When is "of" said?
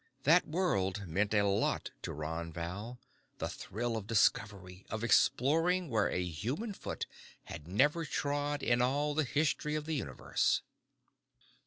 3.95-4.07, 4.89-5.03, 9.75-9.85